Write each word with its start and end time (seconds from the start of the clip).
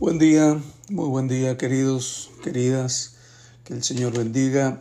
Buen 0.00 0.20
día, 0.20 0.62
muy 0.90 1.08
buen 1.08 1.26
día 1.26 1.58
queridos, 1.58 2.30
queridas. 2.44 3.16
Que 3.64 3.74
el 3.74 3.82
Señor 3.82 4.16
bendiga 4.16 4.80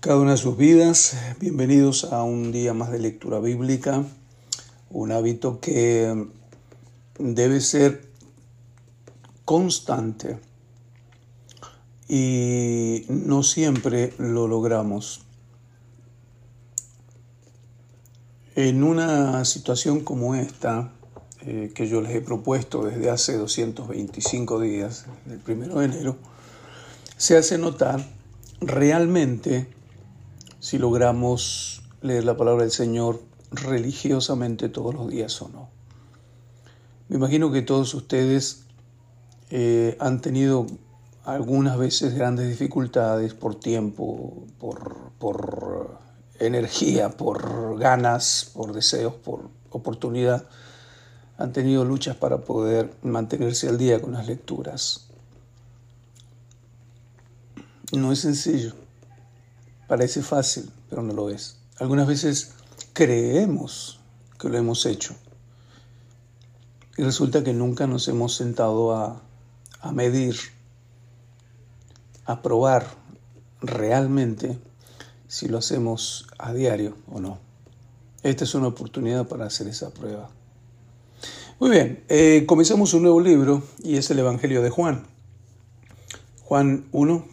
cada 0.00 0.18
una 0.18 0.32
de 0.32 0.36
sus 0.36 0.58
vidas. 0.58 1.16
Bienvenidos 1.40 2.04
a 2.04 2.22
un 2.22 2.52
día 2.52 2.74
más 2.74 2.92
de 2.92 2.98
lectura 2.98 3.40
bíblica. 3.40 4.04
Un 4.90 5.10
hábito 5.12 5.58
que 5.58 6.26
debe 7.18 7.62
ser 7.62 8.10
constante 9.46 10.38
y 12.06 13.06
no 13.08 13.42
siempre 13.42 14.12
lo 14.18 14.48
logramos. 14.48 15.22
En 18.54 18.84
una 18.84 19.46
situación 19.46 20.00
como 20.00 20.34
esta, 20.34 20.92
eh, 21.46 21.72
que 21.74 21.88
yo 21.88 22.02
les 22.02 22.14
he 22.14 22.20
propuesto 22.20 22.84
desde 22.84 23.08
hace 23.08 23.36
225 23.36 24.60
días, 24.60 25.06
el 25.30 25.38
primero 25.38 25.78
de 25.78 25.86
enero, 25.86 26.16
se 27.16 27.38
hace 27.38 27.56
notar 27.56 28.06
realmente 28.60 29.66
si 30.58 30.78
logramos 30.78 31.82
leer 32.02 32.24
la 32.24 32.36
palabra 32.36 32.64
del 32.64 32.72
Señor 32.72 33.22
religiosamente 33.52 34.68
todos 34.68 34.94
los 34.94 35.08
días 35.08 35.40
o 35.40 35.48
no. 35.48 35.70
Me 37.08 37.16
imagino 37.16 37.50
que 37.50 37.62
todos 37.62 37.94
ustedes 37.94 38.64
eh, 39.50 39.96
han 39.98 40.20
tenido 40.20 40.66
algunas 41.24 41.78
veces 41.78 42.14
grandes 42.14 42.48
dificultades 42.48 43.32
por 43.32 43.54
tiempo, 43.54 44.44
por, 44.58 45.12
por 45.18 45.98
energía, 46.38 47.08
por 47.08 47.78
ganas, 47.78 48.50
por 48.54 48.72
deseos, 48.74 49.14
por 49.14 49.48
oportunidad 49.70 50.46
han 51.40 51.54
tenido 51.54 51.86
luchas 51.86 52.16
para 52.16 52.42
poder 52.42 52.94
mantenerse 53.02 53.66
al 53.66 53.78
día 53.78 54.00
con 54.00 54.12
las 54.12 54.26
lecturas. 54.26 55.06
No 57.92 58.12
es 58.12 58.20
sencillo, 58.20 58.74
parece 59.88 60.22
fácil, 60.22 60.70
pero 60.90 61.02
no 61.02 61.14
lo 61.14 61.30
es. 61.30 61.56
Algunas 61.78 62.06
veces 62.06 62.52
creemos 62.92 64.00
que 64.38 64.50
lo 64.50 64.58
hemos 64.58 64.84
hecho 64.84 65.14
y 66.98 67.02
resulta 67.02 67.42
que 67.42 67.54
nunca 67.54 67.86
nos 67.86 68.06
hemos 68.08 68.34
sentado 68.34 68.94
a, 68.94 69.22
a 69.80 69.92
medir, 69.92 70.36
a 72.26 72.42
probar 72.42 72.86
realmente 73.62 74.58
si 75.26 75.48
lo 75.48 75.56
hacemos 75.56 76.26
a 76.38 76.52
diario 76.52 76.98
o 77.10 77.18
no. 77.18 77.38
Esta 78.22 78.44
es 78.44 78.54
una 78.54 78.66
oportunidad 78.66 79.26
para 79.26 79.46
hacer 79.46 79.68
esa 79.68 79.88
prueba. 79.88 80.28
Muy 81.60 81.70
bien, 81.72 82.02
eh, 82.08 82.44
comenzamos 82.46 82.94
un 82.94 83.02
nuevo 83.02 83.20
libro 83.20 83.62
y 83.84 83.98
es 83.98 84.10
el 84.10 84.18
Evangelio 84.18 84.62
de 84.62 84.70
Juan. 84.70 85.06
Juan 86.42 86.86
1. 86.90 87.26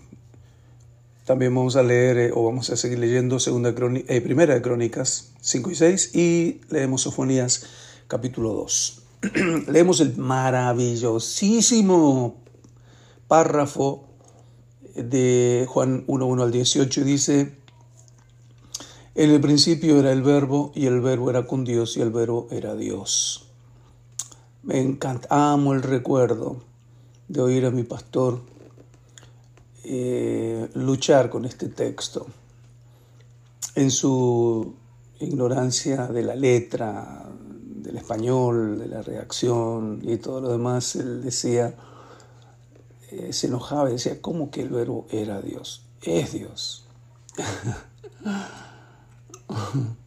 También 1.23 1.55
vamos 1.55 1.77
a 1.77 1.83
leer 1.83 2.17
eh, 2.17 2.31
o 2.35 2.43
vamos 2.43 2.69
a 2.69 2.75
seguir 2.75 2.99
leyendo 2.99 3.39
segunda 3.39 3.69
eh, 3.69 4.19
Primera 4.19 4.53
de 4.53 4.61
Crónicas 4.61 5.31
5 5.39 5.71
y 5.71 5.75
6 5.75 6.13
y 6.13 6.59
leemos 6.69 7.03
Sofonías 7.03 7.67
capítulo 8.07 8.51
2. 8.51 9.03
leemos 9.69 10.01
el 10.01 10.17
maravillosísimo 10.17 12.35
párrafo 13.29 14.09
de 14.93 15.65
Juan 15.69 16.03
1, 16.05 16.25
1 16.25 16.43
al 16.43 16.51
18 16.51 16.99
y 16.99 17.03
dice, 17.05 17.55
en 19.15 19.29
el 19.29 19.39
principio 19.39 20.01
era 20.01 20.11
el 20.11 20.21
verbo 20.21 20.73
y 20.75 20.87
el 20.87 20.99
verbo 20.99 21.29
era 21.29 21.47
con 21.47 21.63
Dios 21.63 21.95
y 21.95 22.01
el 22.01 22.09
verbo 22.09 22.49
era 22.51 22.75
Dios. 22.75 23.46
Me 24.67 24.81
encanta, 24.81 25.29
amo 25.29 25.71
el 25.71 25.81
recuerdo 25.81 26.57
de 27.29 27.39
oír 27.39 27.65
a 27.65 27.71
mi 27.71 27.83
pastor 27.83 28.41
eh, 29.85 30.69
luchar 30.73 31.29
con 31.29 31.45
este 31.45 31.69
texto. 31.69 32.27
En 33.75 33.91
su 33.91 34.75
ignorancia 35.21 36.07
de 36.07 36.21
la 36.21 36.35
letra, 36.35 37.29
del 37.77 37.95
español, 37.95 38.77
de 38.77 38.87
la 38.87 39.01
reacción 39.01 40.01
y 40.03 40.17
todo 40.17 40.41
lo 40.41 40.49
demás, 40.49 40.97
él 40.97 41.23
decía, 41.23 41.73
eh, 43.11 43.31
se 43.31 43.47
enojaba 43.47 43.87
y 43.87 43.93
decía, 43.93 44.21
¿cómo 44.21 44.51
que 44.51 44.63
el 44.63 44.69
verbo 44.69 45.07
era 45.11 45.41
Dios? 45.41 45.85
Es 46.01 46.33
Dios. 46.33 46.85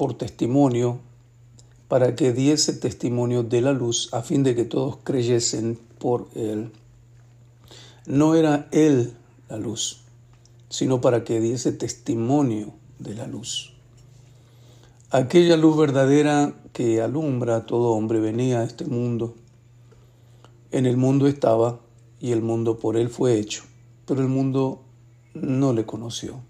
por 0.00 0.14
testimonio, 0.14 0.98
para 1.86 2.16
que 2.16 2.32
diese 2.32 2.72
testimonio 2.72 3.42
de 3.42 3.60
la 3.60 3.74
luz, 3.74 4.08
a 4.14 4.22
fin 4.22 4.42
de 4.42 4.54
que 4.54 4.64
todos 4.64 4.96
creyesen 5.04 5.78
por 5.98 6.30
él. 6.34 6.72
No 8.06 8.34
era 8.34 8.66
él 8.72 9.12
la 9.50 9.58
luz, 9.58 10.00
sino 10.70 11.02
para 11.02 11.22
que 11.22 11.38
diese 11.38 11.72
testimonio 11.72 12.72
de 12.98 13.14
la 13.14 13.26
luz. 13.26 13.74
Aquella 15.10 15.58
luz 15.58 15.76
verdadera 15.76 16.54
que 16.72 17.02
alumbra 17.02 17.56
a 17.56 17.66
todo 17.66 17.90
hombre 17.90 18.20
venía 18.20 18.60
a 18.60 18.64
este 18.64 18.86
mundo. 18.86 19.34
En 20.70 20.86
el 20.86 20.96
mundo 20.96 21.26
estaba 21.26 21.78
y 22.22 22.32
el 22.32 22.40
mundo 22.40 22.78
por 22.78 22.96
él 22.96 23.10
fue 23.10 23.38
hecho, 23.38 23.64
pero 24.06 24.22
el 24.22 24.28
mundo 24.28 24.80
no 25.34 25.74
le 25.74 25.84
conoció. 25.84 26.40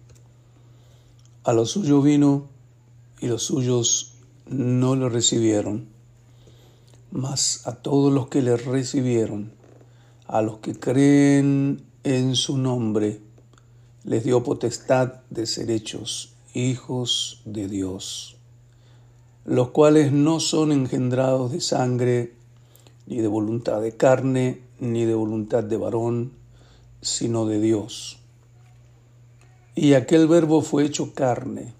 A 1.42 1.52
lo 1.52 1.66
suyo 1.66 2.00
vino 2.00 2.59
y 3.20 3.26
los 3.26 3.44
suyos 3.44 4.14
no 4.46 4.96
lo 4.96 5.08
recibieron. 5.08 5.88
Mas 7.10 7.66
a 7.66 7.74
todos 7.76 8.12
los 8.12 8.28
que 8.28 8.42
le 8.42 8.56
recibieron, 8.56 9.52
a 10.26 10.42
los 10.42 10.58
que 10.58 10.74
creen 10.74 11.82
en 12.04 12.34
su 12.34 12.56
nombre, 12.56 13.20
les 14.04 14.24
dio 14.24 14.42
potestad 14.42 15.14
de 15.28 15.46
ser 15.46 15.70
hechos 15.70 16.34
hijos 16.54 17.42
de 17.44 17.68
Dios, 17.68 18.36
los 19.44 19.70
cuales 19.70 20.12
no 20.12 20.40
son 20.40 20.72
engendrados 20.72 21.52
de 21.52 21.60
sangre, 21.60 22.34
ni 23.06 23.18
de 23.18 23.28
voluntad 23.28 23.80
de 23.80 23.96
carne, 23.96 24.62
ni 24.78 25.04
de 25.04 25.14
voluntad 25.14 25.62
de 25.62 25.76
varón, 25.76 26.32
sino 27.02 27.46
de 27.46 27.60
Dios. 27.60 28.18
Y 29.74 29.94
aquel 29.94 30.26
verbo 30.26 30.62
fue 30.62 30.84
hecho 30.84 31.12
carne 31.14 31.79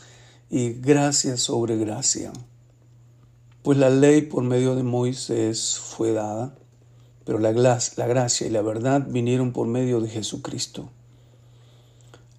y 0.51 0.73
gracia 0.73 1.37
sobre 1.37 1.77
gracia. 1.77 2.33
Pues 3.63 3.77
la 3.77 3.89
ley 3.89 4.23
por 4.23 4.43
medio 4.43 4.75
de 4.75 4.83
Moisés 4.83 5.79
fue 5.79 6.11
dada, 6.11 6.53
pero 7.23 7.39
la, 7.39 7.53
la 7.53 8.07
gracia 8.07 8.47
y 8.47 8.49
la 8.49 8.61
verdad 8.61 9.07
vinieron 9.07 9.53
por 9.53 9.67
medio 9.67 10.01
de 10.01 10.09
Jesucristo. 10.09 10.89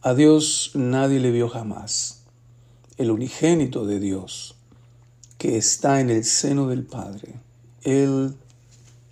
A 0.03 0.13
Dios 0.13 0.73
nadie 0.75 1.21
le 1.21 1.31
vio 1.31 1.49
jamás, 1.49 2.25
el 2.99 3.11
unigénito 3.11 3.87
de 3.87 3.99
Dios, 3.99 4.57
que 5.39 5.57
está 5.57 6.01
en 6.01 6.11
el 6.11 6.25
seno 6.25 6.69
del 6.69 6.85
Padre. 6.85 7.37
Él 7.81 8.35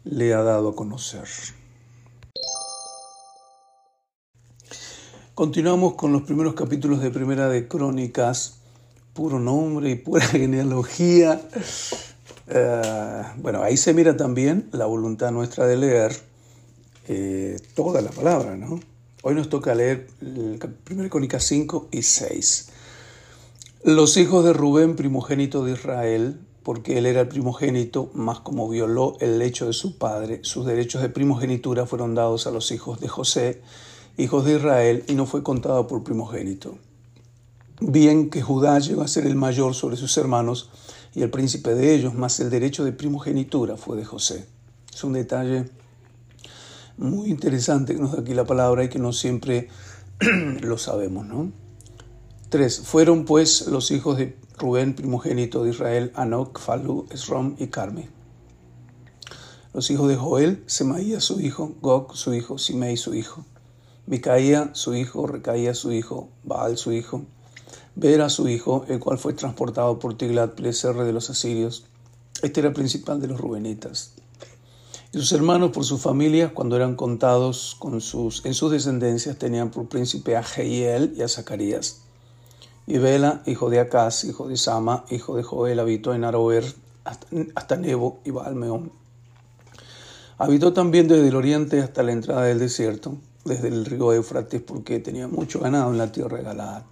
le 0.04 0.34
ha 0.34 0.42
dado 0.42 0.68
a 0.68 0.76
conocer. 0.76 1.26
Continuamos 5.34 5.94
con 5.94 6.12
los 6.12 6.22
primeros 6.22 6.52
capítulos 6.52 7.00
de 7.00 7.10
Primera 7.10 7.48
de 7.48 7.66
Crónicas 7.66 8.59
puro 9.12 9.38
nombre 9.38 9.90
y 9.90 9.94
pura 9.96 10.24
genealogía. 10.26 11.40
Eh, 12.48 13.22
bueno, 13.38 13.62
ahí 13.62 13.76
se 13.76 13.94
mira 13.94 14.16
también 14.16 14.68
la 14.72 14.86
voluntad 14.86 15.30
nuestra 15.30 15.66
de 15.66 15.76
leer 15.76 16.16
eh, 17.08 17.56
toda 17.74 18.00
la 18.02 18.10
palabra, 18.10 18.56
¿no? 18.56 18.80
Hoy 19.22 19.34
nos 19.34 19.48
toca 19.48 19.74
leer 19.74 20.06
el 20.20 20.58
1 20.90 21.10
Crónicas 21.10 21.44
5 21.44 21.88
y 21.90 22.02
6. 22.02 22.68
Los 23.84 24.16
hijos 24.16 24.44
de 24.44 24.52
Rubén, 24.52 24.96
primogénito 24.96 25.64
de 25.64 25.72
Israel, 25.72 26.40
porque 26.62 26.98
él 26.98 27.06
era 27.06 27.22
el 27.22 27.28
primogénito, 27.28 28.10
más 28.14 28.40
como 28.40 28.68
violó 28.68 29.16
el 29.20 29.38
lecho 29.38 29.66
de 29.66 29.72
su 29.72 29.98
padre, 29.98 30.40
sus 30.42 30.66
derechos 30.66 31.02
de 31.02 31.08
primogenitura 31.08 31.86
fueron 31.86 32.14
dados 32.14 32.46
a 32.46 32.50
los 32.50 32.70
hijos 32.72 33.00
de 33.00 33.08
José, 33.08 33.62
hijos 34.16 34.44
de 34.44 34.56
Israel, 34.56 35.04
y 35.08 35.14
no 35.14 35.26
fue 35.26 35.42
contado 35.42 35.86
por 35.86 36.02
primogénito. 36.02 36.78
Bien 37.80 38.28
que 38.28 38.42
Judá 38.42 38.78
llegó 38.78 39.00
a 39.00 39.08
ser 39.08 39.26
el 39.26 39.36
mayor 39.36 39.74
sobre 39.74 39.96
sus 39.96 40.14
hermanos 40.18 40.68
y 41.14 41.22
el 41.22 41.30
príncipe 41.30 41.74
de 41.74 41.94
ellos, 41.94 42.14
más 42.14 42.38
el 42.40 42.50
derecho 42.50 42.84
de 42.84 42.92
primogenitura 42.92 43.78
fue 43.78 43.96
de 43.96 44.04
José. 44.04 44.46
Es 44.92 45.02
un 45.02 45.14
detalle 45.14 45.70
muy 46.98 47.30
interesante 47.30 47.94
que 47.94 48.00
nos 48.00 48.12
da 48.12 48.20
aquí 48.20 48.34
la 48.34 48.44
palabra 48.44 48.84
y 48.84 48.90
que 48.90 48.98
no 48.98 49.14
siempre 49.14 49.68
lo 50.60 50.76
sabemos, 50.76 51.24
¿no? 51.24 51.52
Tres, 52.50 52.80
fueron 52.80 53.24
pues 53.24 53.66
los 53.68 53.90
hijos 53.92 54.18
de 54.18 54.36
Rubén, 54.58 54.94
primogénito 54.94 55.64
de 55.64 55.70
Israel, 55.70 56.12
Anok, 56.14 56.60
Falu, 56.60 57.06
Esrom 57.10 57.56
y 57.58 57.68
Carmi. 57.68 58.08
Los 59.72 59.90
hijos 59.90 60.06
de 60.08 60.16
Joel, 60.16 60.62
Semaía 60.66 61.20
su 61.20 61.40
hijo, 61.40 61.74
Gog 61.80 62.14
su 62.14 62.34
hijo, 62.34 62.58
Simei 62.58 62.98
su 62.98 63.14
hijo, 63.14 63.46
Micaía 64.06 64.74
su 64.74 64.94
hijo, 64.94 65.26
Recaía 65.26 65.74
su 65.74 65.92
hijo, 65.92 66.28
Baal 66.44 66.76
su 66.76 66.92
hijo, 66.92 67.24
Vera 68.00 68.30
su 68.30 68.48
hijo, 68.48 68.86
el 68.88 68.98
cual 68.98 69.18
fue 69.18 69.34
transportado 69.34 69.98
por 69.98 70.16
Tiglat-Pileser 70.16 71.04
de 71.04 71.12
los 71.12 71.28
asirios. 71.28 71.84
Este 72.42 72.60
era 72.60 72.72
principal 72.72 73.20
de 73.20 73.26
los 73.26 73.38
rubenitas. 73.38 74.14
Y 75.12 75.18
sus 75.18 75.30
hermanos 75.32 75.72
por 75.72 75.84
sus 75.84 76.00
familias, 76.00 76.50
cuando 76.52 76.76
eran 76.76 76.96
contados 76.96 77.76
con 77.78 78.00
sus, 78.00 78.46
en 78.46 78.54
sus 78.54 78.72
descendencias, 78.72 79.36
tenían 79.36 79.70
por 79.70 79.86
príncipe 79.86 80.34
a 80.34 80.42
Jehiel 80.42 81.12
y 81.14 81.20
a 81.20 81.28
Zacarías. 81.28 82.00
Y 82.86 82.96
Bela, 82.96 83.42
hijo 83.44 83.68
de 83.68 83.80
Acaz, 83.80 84.24
hijo 84.24 84.48
de 84.48 84.56
Sama, 84.56 85.04
hijo 85.10 85.36
de 85.36 85.42
Joel, 85.42 85.78
habitó 85.78 86.14
en 86.14 86.24
Aroer 86.24 86.64
hasta, 87.04 87.76
Nebo 87.76 88.20
y 88.24 88.30
Baalmeón. 88.30 88.92
Habitó 90.38 90.72
también 90.72 91.06
desde 91.06 91.28
el 91.28 91.36
oriente 91.36 91.80
hasta 91.80 92.02
la 92.02 92.12
entrada 92.12 92.44
del 92.44 92.60
desierto, 92.60 93.18
desde 93.44 93.68
el 93.68 93.84
río 93.84 94.14
Éufrates, 94.14 94.62
porque 94.62 95.00
tenía 95.00 95.28
mucho 95.28 95.60
ganado 95.60 95.90
en 95.90 95.98
la 95.98 96.10
tierra 96.10 96.38
de 96.38 96.44
Galaad. 96.44 96.82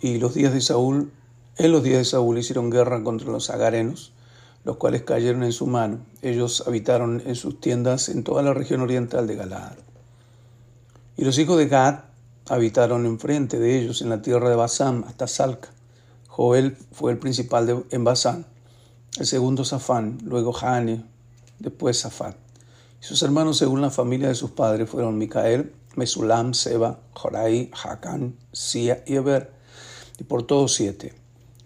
Y 0.00 0.18
los 0.18 0.34
días 0.34 0.52
de 0.52 0.60
Saúl, 0.60 1.10
en 1.56 1.72
los 1.72 1.82
días 1.82 1.98
de 1.98 2.04
Saúl 2.04 2.38
hicieron 2.38 2.70
guerra 2.70 3.02
contra 3.02 3.30
los 3.30 3.50
agarenos, 3.50 4.12
los 4.64 4.76
cuales 4.76 5.02
cayeron 5.02 5.42
en 5.42 5.52
su 5.52 5.66
mano. 5.66 5.98
Ellos 6.22 6.64
habitaron 6.66 7.22
en 7.26 7.34
sus 7.34 7.60
tiendas 7.60 8.08
en 8.08 8.22
toda 8.22 8.42
la 8.42 8.54
región 8.54 8.80
oriental 8.80 9.26
de 9.26 9.36
Galaad. 9.36 9.76
Y 11.16 11.24
los 11.24 11.38
hijos 11.38 11.58
de 11.58 11.66
Gad 11.66 12.04
habitaron 12.48 13.06
enfrente 13.06 13.58
de 13.58 13.78
ellos 13.78 14.02
en 14.02 14.08
la 14.08 14.22
tierra 14.22 14.48
de 14.48 14.56
Basán 14.56 15.04
hasta 15.08 15.26
Salca. 15.26 15.70
Joel 16.28 16.76
fue 16.92 17.10
el 17.10 17.18
principal 17.18 17.66
de, 17.66 17.84
en 17.90 18.04
Basán, 18.04 18.46
el 19.18 19.26
segundo 19.26 19.64
Safán, 19.64 20.18
luego 20.22 20.52
Jane, 20.52 21.04
después 21.58 21.98
Safat. 21.98 22.36
Y 23.00 23.04
sus 23.04 23.22
hermanos 23.22 23.58
según 23.58 23.80
la 23.80 23.90
familia 23.90 24.28
de 24.28 24.36
sus 24.36 24.52
padres 24.52 24.88
fueron 24.88 25.18
Micael, 25.18 25.72
Mesulam, 25.96 26.54
Seba, 26.54 27.00
Jorai, 27.14 27.70
Jacán, 27.74 28.36
Sia 28.52 29.02
y 29.06 29.16
Eber, 29.16 29.57
y 30.18 30.24
por 30.24 30.42
todos 30.42 30.74
siete. 30.74 31.14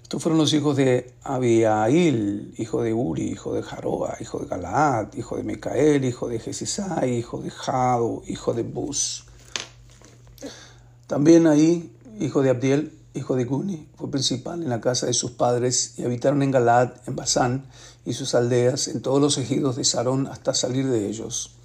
Estos 0.03 0.23
fueron 0.23 0.39
los 0.39 0.53
hijos 0.53 0.77
de 0.77 1.15
Abiail, 1.23 2.55
hijo 2.59 2.83
de 2.83 2.93
Uri, 2.93 3.31
hijo 3.31 3.55
de 3.55 3.63
Jaroa, 3.63 4.19
hijo 4.21 4.41
de 4.41 4.47
Galaad, 4.47 5.15
hijo 5.15 5.39
de 5.39 5.43
Micael, 5.43 6.05
hijo 6.05 6.29
de 6.29 6.39
Jesisai, 6.39 7.17
hijo 7.17 7.41
de 7.41 7.51
Jado, 7.51 8.23
hijo 8.27 8.53
de 8.53 8.63
Bus. 8.63 9.25
También 11.07 11.47
ahí, 11.47 11.97
hijo 12.21 12.43
de 12.43 12.51
Abdiel, 12.51 12.93
hijo 13.15 13.37
de 13.37 13.45
Guni, 13.45 13.89
fue 13.97 14.11
principal 14.11 14.63
en 14.63 14.69
la 14.69 14.81
casa 14.81 15.07
de 15.07 15.15
sus 15.15 15.31
padres 15.31 15.95
y 15.99 16.05
habitaron 16.05 16.43
en 16.43 16.51
Galad, 16.51 16.93
en 17.07 17.17
Basán 17.17 17.65
y 18.05 18.13
sus 18.13 18.35
aldeas, 18.35 18.89
en 18.89 19.01
todos 19.01 19.21
los 19.21 19.39
ejidos 19.39 19.77
de 19.77 19.85
Sarón 19.85 20.27
hasta 20.27 20.53
salir 20.53 20.89
de 20.89 21.09
ellos. 21.09 21.57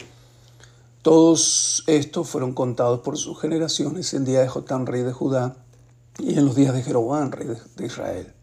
Todos 1.01 1.83
estos 1.87 2.29
fueron 2.29 2.53
contados 2.53 2.99
por 3.01 3.17
sus 3.17 3.39
generaciones 3.39 4.13
en 4.13 4.25
día 4.25 4.41
de 4.41 4.47
Jotán, 4.47 4.85
rey 4.85 5.03
de 5.03 5.13
Judá, 5.13 5.55
y 6.19 6.37
en 6.37 6.45
los 6.45 6.55
días 6.55 6.73
de 6.73 6.83
Jeroboam, 6.83 7.31
rey 7.31 7.47
de 7.75 7.85
Israel. 7.85 8.33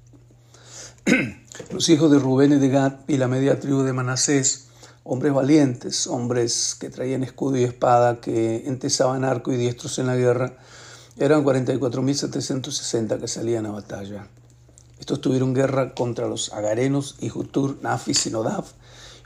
los 1.72 1.88
hijos 1.88 2.10
de 2.10 2.18
Rubén 2.18 2.52
y 2.52 2.56
de 2.56 2.68
Gad 2.68 3.00
y 3.08 3.16
la 3.16 3.28
media 3.28 3.60
tribu 3.60 3.82
de 3.82 3.92
Manasés, 3.92 4.68
hombres 5.02 5.32
valientes, 5.32 6.06
hombres 6.06 6.76
que 6.78 6.90
traían 6.90 7.22
escudo 7.22 7.56
y 7.56 7.64
espada, 7.64 8.20
que 8.20 8.66
entesaban 8.66 9.24
arco 9.24 9.52
y 9.52 9.56
diestros 9.56 9.98
en 9.98 10.06
la 10.06 10.16
guerra, 10.16 10.56
eran 11.18 11.44
44.760 11.44 13.20
que 13.20 13.28
salían 13.28 13.66
a 13.66 13.70
batalla. 13.70 14.28
Estos 14.98 15.20
tuvieron 15.20 15.54
guerra 15.54 15.94
contra 15.94 16.26
los 16.26 16.52
agarenos 16.52 17.16
y 17.20 17.28
Jutur, 17.28 17.78
Nafis 17.82 18.26
y 18.26 18.30
Nodaf. 18.30 18.72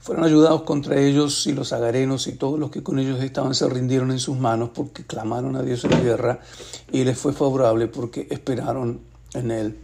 Fueron 0.08 0.24
ayudados 0.24 0.62
contra 0.62 0.98
ellos 0.98 1.46
y 1.46 1.52
los 1.52 1.74
agarenos 1.74 2.28
y 2.28 2.32
todos 2.32 2.58
los 2.58 2.70
que 2.70 2.82
con 2.82 2.98
ellos 2.98 3.22
estaban 3.22 3.54
se 3.54 3.68
rindieron 3.68 4.10
en 4.10 4.18
sus 4.18 4.38
manos 4.38 4.70
porque 4.72 5.04
clamaron 5.04 5.54
a 5.54 5.62
Dios 5.62 5.84
en 5.84 5.90
la 5.90 6.00
guerra 6.00 6.40
y 6.90 7.04
les 7.04 7.18
fue 7.18 7.34
favorable 7.34 7.88
porque 7.88 8.26
esperaron 8.30 9.02
en 9.34 9.50
Él. 9.50 9.78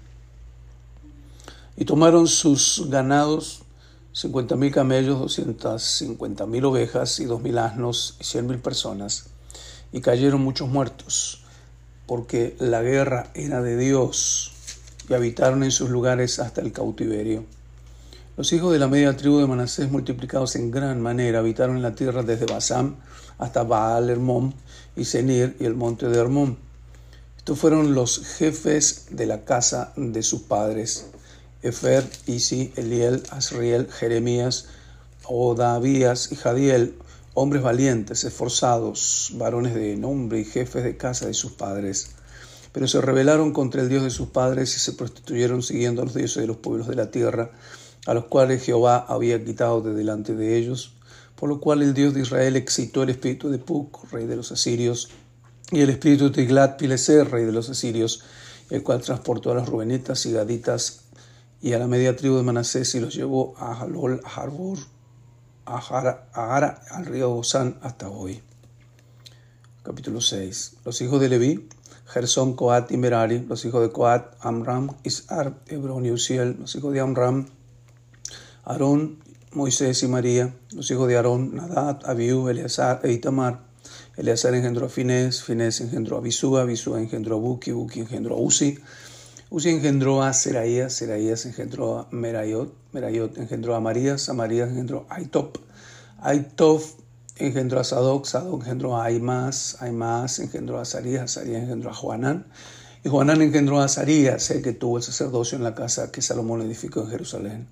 Y 1.76 1.84
tomaron 1.84 2.26
sus 2.26 2.86
ganados, 2.88 3.64
50.000 4.14 4.70
camellos, 4.70 5.38
250.000 5.38 6.64
ovejas 6.64 7.20
y 7.20 7.26
2.000 7.26 7.58
asnos 7.58 8.16
y 8.18 8.24
100.000 8.24 8.62
personas. 8.62 9.26
Y 9.92 10.00
cayeron 10.00 10.40
muchos 10.40 10.70
muertos 10.70 11.44
porque 12.06 12.56
la 12.60 12.80
guerra 12.80 13.30
era 13.34 13.60
de 13.60 13.76
Dios 13.76 14.52
y 15.06 15.12
habitaron 15.12 15.64
en 15.64 15.70
sus 15.70 15.90
lugares 15.90 16.38
hasta 16.38 16.62
el 16.62 16.72
cautiverio. 16.72 17.44
Los 18.36 18.52
hijos 18.52 18.72
de 18.72 18.80
la 18.80 18.88
media 18.88 19.16
tribu 19.16 19.38
de 19.38 19.46
Manasés, 19.46 19.92
multiplicados 19.92 20.56
en 20.56 20.72
gran 20.72 21.00
manera, 21.00 21.38
habitaron 21.38 21.76
en 21.76 21.82
la 21.82 21.94
tierra 21.94 22.24
desde 22.24 22.46
Basam 22.46 22.96
hasta 23.38 23.62
Baal 23.62 24.10
Hermón 24.10 24.54
y 24.96 25.04
Senir 25.04 25.56
y 25.60 25.66
el 25.66 25.76
monte 25.76 26.08
de 26.08 26.18
Hermón. 26.18 26.58
Estos 27.36 27.60
fueron 27.60 27.94
los 27.94 28.26
jefes 28.26 29.06
de 29.12 29.26
la 29.26 29.44
casa 29.44 29.92
de 29.94 30.24
sus 30.24 30.42
padres: 30.42 31.12
Efer, 31.62 32.04
Isi, 32.26 32.72
Eliel, 32.74 33.22
Asriel, 33.30 33.86
Jeremías, 33.88 34.66
Odavías 35.28 36.32
y 36.32 36.34
Jadiel, 36.34 36.98
hombres 37.34 37.62
valientes, 37.62 38.24
esforzados, 38.24 39.30
varones 39.34 39.76
de 39.76 39.96
nombre 39.96 40.40
y 40.40 40.44
jefes 40.44 40.82
de 40.82 40.96
casa 40.96 41.26
de 41.26 41.34
sus 41.34 41.52
padres. 41.52 42.16
Pero 42.72 42.88
se 42.88 43.00
rebelaron 43.00 43.52
contra 43.52 43.82
el 43.82 43.88
Dios 43.88 44.02
de 44.02 44.10
sus 44.10 44.30
padres 44.30 44.74
y 44.74 44.80
se 44.80 44.94
prostituyeron 44.94 45.62
siguiendo 45.62 46.02
a 46.02 46.06
los 46.06 46.14
dioses 46.14 46.40
de 46.40 46.48
los 46.48 46.56
pueblos 46.56 46.88
de 46.88 46.96
la 46.96 47.12
tierra, 47.12 47.52
a 48.06 48.14
los 48.14 48.24
cuales 48.24 48.62
Jehová 48.62 49.04
había 49.08 49.42
quitado 49.44 49.80
de 49.80 49.94
delante 49.94 50.34
de 50.34 50.56
ellos, 50.56 50.94
por 51.36 51.48
lo 51.48 51.60
cual 51.60 51.82
el 51.82 51.94
Dios 51.94 52.14
de 52.14 52.20
Israel 52.20 52.56
excitó 52.56 53.02
el 53.02 53.10
espíritu 53.10 53.50
de 53.50 53.58
Puc, 53.58 54.12
rey 54.12 54.26
de 54.26 54.36
los 54.36 54.52
asirios, 54.52 55.10
y 55.70 55.80
el 55.80 55.90
espíritu 55.90 56.30
de 56.30 56.42
Tiglat-Pileser, 56.42 57.28
rey 57.30 57.44
de 57.44 57.52
los 57.52 57.70
asirios, 57.70 58.22
el 58.70 58.82
cual 58.82 59.00
transportó 59.00 59.52
a 59.52 59.54
las 59.54 59.68
rubenitas 59.68 60.24
y 60.26 60.32
gaditas 60.32 61.00
y 61.60 61.72
a 61.72 61.78
la 61.78 61.86
media 61.86 62.14
tribu 62.14 62.36
de 62.36 62.42
Manasés 62.42 62.94
y 62.94 63.00
los 63.00 63.14
llevó 63.14 63.54
a 63.56 63.72
Halol, 63.80 64.20
a 64.24 64.40
Harbor, 64.40 64.78
Agara, 65.64 66.82
al 66.90 67.06
río 67.06 67.30
Gozán 67.30 67.78
hasta 67.80 68.10
hoy. 68.10 68.42
Capítulo 69.82 70.20
6. 70.20 70.76
Los 70.84 71.00
hijos 71.00 71.20
de 71.20 71.30
Leví, 71.30 71.68
Gersón, 72.06 72.54
Coat 72.54 72.92
y 72.92 72.98
Merari. 72.98 73.40
Los 73.40 73.64
hijos 73.64 73.80
de 73.80 73.90
Coat, 73.90 74.34
Amram, 74.40 74.90
Isar, 75.04 75.54
Hebrón 75.66 76.04
y 76.04 76.10
Uziel. 76.10 76.56
Los 76.60 76.74
hijos 76.76 76.92
de 76.92 77.00
Amram, 77.00 77.46
Aarón, 78.64 79.18
Moisés 79.52 80.02
y 80.02 80.08
María. 80.08 80.54
Los 80.72 80.90
hijos 80.90 81.08
de 81.08 81.16
Aarón, 81.16 81.54
Nadab, 81.54 82.00
Abiú, 82.04 82.48
Eleazar 82.48 83.00
e 83.04 83.12
Itamar. 83.12 83.60
Eleazar 84.16 84.54
engendró 84.54 84.86
a 84.86 84.88
Finés, 84.88 85.42
Finés 85.42 85.80
engendró 85.80 86.16
a 86.16 86.20
Bisúa, 86.20 86.64
Bisúa 86.64 87.00
engendró 87.00 87.36
a 87.36 87.38
Buki, 87.40 87.72
Buki 87.72 88.00
engendró 88.00 88.36
a 88.36 88.40
Uzi. 88.40 88.78
Uzi 89.50 89.70
engendró 89.70 90.22
a 90.22 90.32
Seraías, 90.32 90.94
Seraías 90.94 91.46
engendró 91.46 91.98
a 91.98 92.08
Merayot, 92.10 92.72
Merayot 92.92 93.38
engendró 93.38 93.74
a 93.74 93.80
Marías, 93.80 94.28
a 94.28 94.34
Marías 94.34 94.70
engendró 94.70 95.06
a 95.08 95.16
Aitop, 95.16 95.58
Aitop 96.18 96.82
engendró 97.36 97.78
a 97.78 97.84
Sadoc, 97.84 98.24
Sadoc 98.24 98.62
engendró 98.62 98.96
a 98.96 99.04
Aimás, 99.04 99.76
Aimás 99.80 100.38
engendró 100.38 100.80
a 100.80 100.84
Sarías, 100.84 101.32
Sarías 101.32 101.62
engendró 101.62 101.90
a 101.90 101.94
Juanán, 101.94 102.46
y 103.04 103.08
Juanán 103.08 103.42
engendró 103.42 103.80
a 103.80 103.88
Sarías, 103.88 104.50
el 104.50 104.62
que 104.62 104.72
tuvo 104.72 104.96
el 104.96 105.02
sacerdocio 105.02 105.56
en 105.56 105.64
la 105.64 105.74
casa 105.74 106.10
que 106.10 106.22
Salomón 106.22 106.62
edificó 106.62 107.02
en 107.02 107.10
Jerusalén. 107.10 107.68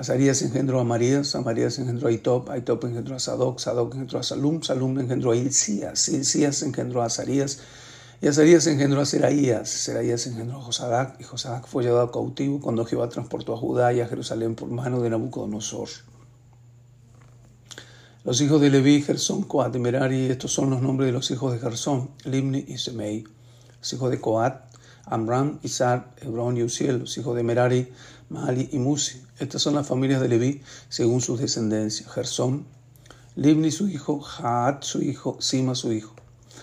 Azarías 0.00 0.40
engendró 0.40 0.80
a 0.80 0.84
Marías, 0.84 1.34
a 1.34 1.40
engendró 1.40 2.06
a 2.06 2.10
Aitop, 2.10 2.48
Aitop 2.48 2.84
engendró 2.84 3.16
a 3.16 3.18
Sadoc, 3.18 3.58
Sadoc 3.58 3.92
engendró 3.92 4.18
a 4.18 4.22
Salum, 4.22 4.62
Salum 4.62 4.98
engendró 4.98 5.32
a 5.32 5.36
Ilcías, 5.36 6.08
Ilcías 6.08 6.62
engendró 6.62 7.02
a 7.02 7.04
Azarías, 7.04 7.58
Y 8.22 8.28
Azarías 8.28 8.66
engendró 8.66 9.02
a 9.02 9.04
Seraías, 9.04 9.68
Seraías 9.68 10.26
engendró 10.26 10.56
a 10.56 10.62
Josadac, 10.62 11.20
y 11.20 11.24
Josadac 11.24 11.66
fue 11.66 11.84
llevado 11.84 12.10
cautivo 12.10 12.60
cuando 12.62 12.86
Jehová 12.86 13.10
transportó 13.10 13.52
a 13.52 13.58
Judá 13.58 13.92
y 13.92 14.00
a 14.00 14.06
Jerusalén 14.06 14.54
por 14.54 14.70
mano 14.70 15.02
de 15.02 15.10
Nabucodonosor. 15.10 15.90
Los 18.24 18.40
hijos 18.40 18.58
de 18.62 18.70
Leví, 18.70 19.02
Gersón, 19.02 19.42
Coat 19.42 19.76
y 19.76 19.80
Merari, 19.80 20.30
estos 20.30 20.50
son 20.50 20.70
los 20.70 20.80
nombres 20.80 21.08
de 21.08 21.12
los 21.12 21.30
hijos 21.30 21.52
de 21.52 21.58
Gersón, 21.58 22.08
Limni 22.24 22.64
y 22.68 22.78
Semei. 22.78 23.24
Los 23.80 23.92
hijos 23.92 24.10
de 24.10 24.18
Coat, 24.18 24.62
Amram, 25.10 25.58
Isar, 25.62 26.14
Hebrón 26.22 26.56
y 26.56 26.62
Uziel. 26.62 27.00
Los 27.00 27.18
hijos 27.18 27.36
de 27.36 27.42
Merari, 27.42 27.92
Mali 28.28 28.68
y 28.72 28.78
Musi. 28.78 29.20
Estas 29.38 29.60
son 29.60 29.74
las 29.74 29.86
familias 29.86 30.20
de 30.20 30.28
Leví 30.28 30.62
según 30.88 31.20
sus 31.20 31.40
descendencias. 31.40 32.10
Gersón, 32.10 32.64
Limni 33.34 33.70
su 33.72 33.88
hijo, 33.88 34.20
Jaat 34.20 34.84
su 34.84 35.02
hijo, 35.02 35.36
Sima 35.40 35.74
su 35.74 35.92
hijo. 35.92 36.14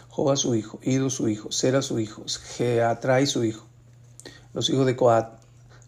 Joba 0.09 0.35
su 0.35 0.55
hijo, 0.55 0.79
Ido 0.81 1.09
su 1.09 1.27
hijo, 1.27 1.51
Sera 1.51 1.81
su 1.81 1.99
hijo, 1.99 2.23
Geatrai 2.57 3.27
su 3.27 3.43
hijo. 3.43 3.65
Los 4.53 4.69
hijos 4.69 4.85
de 4.85 4.95
Coat, 4.95 5.41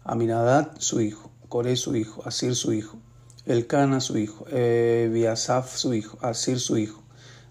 Aminadad 0.04 0.72
su 0.78 1.00
hijo, 1.00 1.30
Coré 1.48 1.76
su 1.76 1.96
hijo, 1.96 2.22
Asir 2.24 2.54
su 2.54 2.72
hijo, 2.72 2.98
Elcana 3.46 4.00
su 4.00 4.18
hijo, 4.18 4.46
Ebiasaf 4.48 5.76
su 5.76 5.94
hijo, 5.94 6.18
Asir 6.20 6.60
su 6.60 6.78
hijo, 6.78 7.02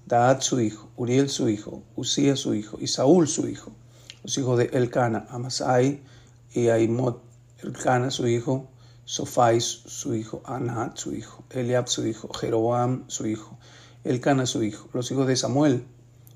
Daat 0.06 0.42
su 0.42 0.62
hijo, 0.62 0.90
Uriel 0.96 1.30
su 1.30 1.50
hijo, 1.50 1.84
Usía 1.96 2.36
su 2.36 2.54
hijo 2.54 2.78
y 2.80 2.88
Saúl 2.88 3.28
su 3.28 3.48
hijo. 3.50 3.72
Los 4.24 4.38
hijos 4.38 4.58
de 4.58 4.66
Elcana, 4.74 5.26
Amasai 5.30 6.02
y 6.54 6.68
Aimot, 6.70 7.22
Elcana 7.64 8.12
su 8.12 8.28
hijo, 8.28 8.68
Sofais 9.06 9.64
su 9.64 10.14
hijo, 10.14 10.42
Anat 10.46 10.98
su 10.98 11.14
hijo, 11.14 11.44
Eliab 11.50 11.88
su 11.88 12.06
hijo, 12.06 12.30
Jeroboam 12.34 13.06
su 13.08 13.26
hijo, 13.26 13.58
Elcana 14.04 14.46
su 14.46 14.64
hijo. 14.64 14.88
Los 14.94 15.10
hijos 15.12 15.28
de 15.28 15.36
Samuel, 15.36 15.84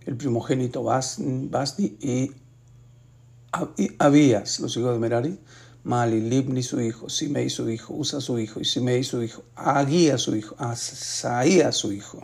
el 0.05 0.17
primogénito 0.17 0.83
Basti 0.83 1.97
y 2.01 2.31
Abías, 3.99 4.59
los 4.59 4.75
hijos 4.77 4.93
de 4.93 4.99
Merari, 4.99 5.39
Mali, 5.83 6.21
Libni 6.21 6.63
su 6.63 6.79
hijo, 6.79 7.09
Simei 7.09 7.49
su 7.49 7.69
hijo, 7.69 7.93
Usa 7.93 8.21
su 8.21 8.39
hijo, 8.39 8.59
y 8.59 8.65
Simei 8.65 9.03
su 9.03 9.21
hijo, 9.21 9.43
Aguía 9.55 10.17
su 10.17 10.35
hijo, 10.35 10.55
Asaía 10.57 11.71
su 11.71 11.91
hijo. 11.91 12.21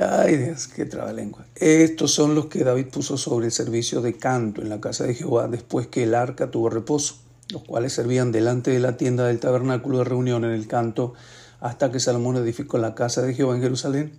Ay 0.00 0.36
Dios, 0.36 0.68
qué 0.68 0.86
trabalengua. 0.86 1.46
Estos 1.56 2.12
son 2.12 2.34
los 2.34 2.46
que 2.46 2.64
David 2.64 2.86
puso 2.86 3.16
sobre 3.16 3.46
el 3.46 3.52
servicio 3.52 4.00
de 4.00 4.16
canto 4.16 4.62
en 4.62 4.68
la 4.68 4.80
casa 4.80 5.04
de 5.04 5.14
Jehová 5.14 5.48
después 5.48 5.88
que 5.88 6.04
el 6.04 6.14
arca 6.14 6.50
tuvo 6.50 6.70
reposo, 6.70 7.16
los 7.50 7.64
cuales 7.64 7.92
servían 7.92 8.32
delante 8.32 8.70
de 8.70 8.78
la 8.78 8.96
tienda 8.96 9.26
del 9.26 9.40
tabernáculo 9.40 9.98
de 9.98 10.04
reunión 10.04 10.44
en 10.44 10.52
el 10.52 10.66
canto 10.66 11.12
hasta 11.60 11.92
que 11.92 12.00
Salomón 12.00 12.36
edificó 12.36 12.78
la 12.78 12.94
casa 12.94 13.20
de 13.22 13.34
Jehová 13.34 13.54
en 13.56 13.62
Jerusalén 13.62 14.12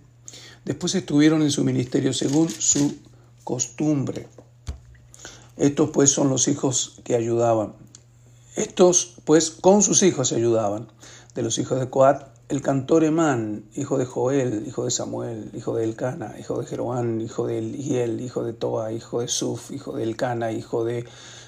Después 0.64 0.94
estuvieron 0.94 1.42
en 1.42 1.50
su 1.50 1.64
ministerio 1.64 2.12
según 2.12 2.48
su 2.48 2.94
costumbre. 3.42 4.28
Estos 5.56 5.90
pues 5.90 6.10
son 6.10 6.28
los 6.28 6.46
hijos 6.46 7.00
que 7.02 7.16
ayudaban. 7.16 7.74
Estos 8.54 9.14
pues 9.24 9.50
con 9.50 9.82
sus 9.82 10.02
hijos 10.04 10.28
se 10.28 10.36
ayudaban. 10.36 10.88
De 11.34 11.42
los 11.42 11.58
hijos 11.58 11.80
de 11.80 11.90
Coat, 11.90 12.28
el 12.52 12.60
cantor 12.60 13.02
Emán, 13.02 13.64
hijo 13.76 13.96
de 13.96 14.04
Joel, 14.04 14.64
hijo 14.66 14.84
de 14.84 14.90
Samuel, 14.90 15.50
hijo 15.54 15.74
de 15.74 15.84
Elcana, 15.84 16.34
hijo 16.38 16.60
de 16.60 16.66
Jeroán, 16.66 17.18
hijo 17.22 17.46
de 17.46 17.56
Eliel, 17.56 18.20
hijo 18.20 18.44
de 18.44 18.52
Toa, 18.52 18.92
hijo 18.92 19.22
de 19.22 19.28
Suf, 19.28 19.70
hijo 19.70 19.96
de 19.96 20.02
Elcana, 20.02 20.52
hijo 20.52 20.84
de 20.84 21.06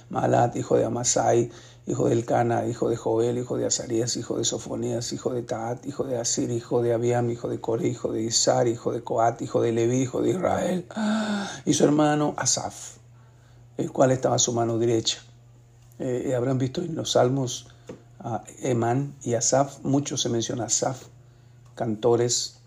Malat, 0.08 0.56
hijo 0.56 0.78
de 0.78 0.86
Amasai, 0.86 1.50
hijo 1.86 2.08
de 2.08 2.14
Elcana, 2.14 2.66
hijo 2.66 2.88
de 2.88 2.96
Joel, 2.96 3.36
hijo 3.36 3.58
de 3.58 3.66
Azarías, 3.66 4.16
hijo 4.16 4.38
de 4.38 4.46
Sofonías, 4.46 5.12
hijo 5.12 5.34
de 5.34 5.42
Taat, 5.42 5.84
hijo 5.84 6.04
de 6.04 6.16
Asir, 6.16 6.50
hijo 6.50 6.80
de 6.80 6.94
Abiam, 6.94 7.28
hijo 7.28 7.50
de 7.50 7.60
Core, 7.60 7.86
hijo 7.86 8.10
de 8.10 8.22
Isar, 8.22 8.66
hijo 8.66 8.90
de 8.90 9.02
Coat, 9.02 9.42
hijo 9.42 9.60
de 9.60 9.72
Leví, 9.72 10.00
hijo 10.00 10.22
de 10.22 10.30
Israel, 10.30 10.86
y 11.66 11.74
su 11.74 11.84
hermano 11.84 12.32
Asaf, 12.38 12.96
el 13.76 13.92
cual 13.92 14.10
estaba 14.10 14.36
a 14.36 14.38
su 14.38 14.54
mano 14.54 14.78
derecha. 14.78 15.18
Eh, 15.98 16.32
habrán 16.34 16.56
visto 16.56 16.80
en 16.80 16.94
los 16.94 17.12
salmos 17.12 17.73
a 18.24 18.42
Emán 18.62 19.14
y 19.22 19.34
Asaf, 19.34 19.84
mucho 19.84 20.16
se 20.16 20.30
menciona 20.30 20.64
Asaf, 20.64 21.04
cantores 21.74 22.58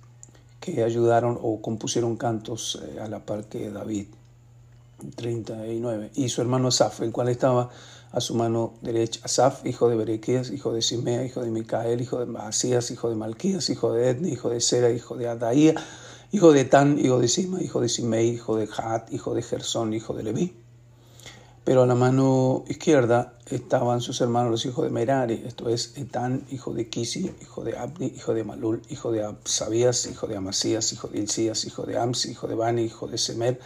que 0.60 0.84
ayudaron 0.84 1.38
o 1.42 1.62
compusieron 1.62 2.16
cantos 2.16 2.80
eh, 2.82 3.00
a 3.02 3.08
la 3.08 3.26
par 3.26 3.46
que 3.46 3.70
David. 3.72 4.08
39. 5.16 6.12
Y 6.16 6.30
su 6.30 6.42
hermano 6.42 6.70
Asaf, 6.70 7.02
el 7.02 7.12
cual 7.12 7.30
estaba 7.30 7.70
a 8.12 8.22
su 8.22 8.36
mano 8.36 8.74
derecha. 8.82 9.20
Asaf, 9.24 9.66
hijo 9.66 9.90
de 9.90 9.96
Berequías, 9.96 10.50
hijo 10.52 10.74
de 10.74 10.82
Simea, 10.82 11.24
hijo 11.26 11.42
de 11.42 11.52
Micael, 11.52 12.02
hijo 12.02 12.20
de 12.20 12.26
Masías, 12.26 12.90
hijo 12.92 13.10
de 13.10 13.16
Malquías, 13.16 13.70
hijo 13.70 13.94
de 13.94 14.10
Edni, 14.10 14.32
hijo 14.32 14.50
de 14.50 14.62
Sera, 14.62 14.90
hijo 14.92 15.16
de 15.16 15.28
Adaía, 15.28 15.76
hijo 16.32 16.52
de 16.52 16.66
Tan, 16.66 16.98
hijo 16.98 17.20
de 17.20 17.28
Sima, 17.28 17.62
hijo 17.62 17.82
de 17.82 17.90
Simei, 17.90 18.30
hijo 18.30 18.56
de 18.56 18.68
Jaat, 18.68 19.12
hijo 19.14 19.36
de 19.36 19.42
Gersón, 19.42 19.94
hijo 19.94 20.14
de 20.14 20.24
Leví. 20.24 20.67
Pero 21.68 21.84
a 21.84 21.86
la 21.86 21.96
mano 21.96 22.64
izquierda 22.70 23.34
estaban 23.52 24.00
sus 24.00 24.22
hermanos 24.22 24.52
los 24.52 24.66
hijos 24.66 24.86
de 24.86 24.90
Merari, 24.90 25.44
esto 25.46 25.68
es 25.68 25.98
Etán, 25.98 26.46
hijo 26.50 26.74
de 26.74 26.88
Kisi, 26.88 27.30
hijo 27.42 27.66
de 27.66 27.78
Abdi, 27.78 28.06
hijo 28.06 28.34
de 28.34 28.46
Malul, 28.46 28.82
hijo 28.88 29.12
de 29.12 29.26
Absabías, 29.26 30.08
hijo 30.10 30.28
de 30.28 30.38
Amasías, 30.38 30.94
hijo 30.94 31.10
de 31.10 31.20
Ilcías, 31.20 31.66
hijo 31.66 31.84
de 31.84 31.98
Amsi, 31.98 32.32
hijo 32.32 32.48
de 32.48 32.56
Bani, 32.56 32.84
hijo 32.84 33.08
de 33.08 33.18
Semer, 33.18 33.60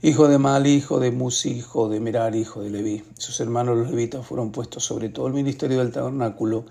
hijo 0.00 0.26
de 0.26 0.38
Mali, 0.38 0.72
hijo 0.76 1.00
de 1.00 1.10
Musi, 1.10 1.50
hijo 1.50 1.90
de 1.90 2.00
Merari, 2.00 2.38
hijo 2.38 2.62
de 2.62 2.70
Leví. 2.70 3.04
Sus 3.18 3.38
hermanos 3.40 3.76
los 3.76 3.90
levitas 3.90 4.24
fueron 4.24 4.50
puestos 4.50 4.84
sobre 4.84 5.10
todo 5.10 5.26
el 5.26 5.34
ministerio 5.34 5.80
del 5.80 5.92
tabernáculo 5.92 6.64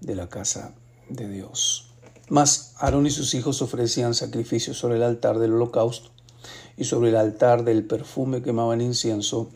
de 0.00 0.14
la 0.14 0.28
casa 0.28 0.72
de 1.08 1.28
Dios. 1.28 1.90
Mas 2.28 2.74
Aarón 2.78 3.08
y 3.08 3.10
sus 3.10 3.34
hijos 3.34 3.60
ofrecían 3.60 4.14
sacrificios 4.14 4.78
sobre 4.78 4.98
el 4.98 5.02
altar 5.02 5.40
del 5.40 5.54
holocausto 5.54 6.10
y 6.76 6.84
sobre 6.84 7.08
el 7.08 7.16
altar 7.16 7.64
del 7.64 7.84
perfume 7.84 8.40
quemaban 8.40 8.80
incienso 8.80 9.50